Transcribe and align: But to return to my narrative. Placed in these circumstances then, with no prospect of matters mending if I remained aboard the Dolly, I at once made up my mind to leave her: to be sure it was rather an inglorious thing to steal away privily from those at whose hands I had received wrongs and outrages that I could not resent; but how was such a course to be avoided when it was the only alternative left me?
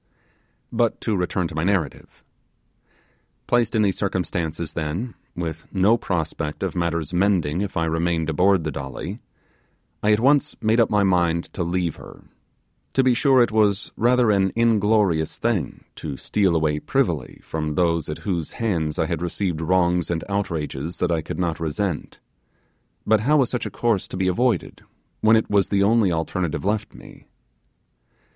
But 0.71 0.99
to 1.01 1.15
return 1.15 1.47
to 1.49 1.53
my 1.53 1.63
narrative. 1.63 2.23
Placed 3.45 3.75
in 3.75 3.83
these 3.83 3.99
circumstances 3.99 4.73
then, 4.73 5.13
with 5.35 5.67
no 5.71 5.95
prospect 5.95 6.63
of 6.63 6.75
matters 6.75 7.13
mending 7.13 7.61
if 7.61 7.77
I 7.77 7.85
remained 7.85 8.27
aboard 8.27 8.63
the 8.63 8.71
Dolly, 8.71 9.19
I 10.01 10.11
at 10.11 10.19
once 10.19 10.55
made 10.59 10.79
up 10.79 10.89
my 10.89 11.03
mind 11.03 11.53
to 11.53 11.61
leave 11.63 11.97
her: 11.97 12.23
to 12.95 13.03
be 13.03 13.13
sure 13.13 13.43
it 13.43 13.51
was 13.51 13.91
rather 13.95 14.31
an 14.31 14.51
inglorious 14.55 15.37
thing 15.37 15.83
to 15.97 16.17
steal 16.17 16.55
away 16.55 16.79
privily 16.79 17.39
from 17.43 17.75
those 17.75 18.09
at 18.09 18.17
whose 18.25 18.53
hands 18.53 18.97
I 18.97 19.05
had 19.05 19.21
received 19.21 19.61
wrongs 19.61 20.09
and 20.09 20.23
outrages 20.27 20.97
that 20.97 21.11
I 21.11 21.21
could 21.21 21.37
not 21.37 21.59
resent; 21.59 22.17
but 23.05 23.19
how 23.19 23.37
was 23.37 23.51
such 23.51 23.67
a 23.67 23.69
course 23.69 24.07
to 24.07 24.17
be 24.17 24.27
avoided 24.27 24.81
when 25.19 25.35
it 25.35 25.47
was 25.47 25.69
the 25.69 25.83
only 25.83 26.11
alternative 26.11 26.65
left 26.65 26.95
me? 26.95 27.27